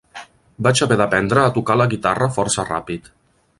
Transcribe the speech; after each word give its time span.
"Vaig 0.67 0.81
haver 0.85 0.97
d'aprendre 1.01 1.43
a 1.49 1.53
tocar 1.59 1.77
la 1.83 1.89
guitarra 1.93 2.33
força 2.39 2.69
ràpid". 2.73 3.15